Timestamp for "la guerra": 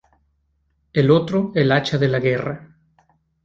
2.07-2.73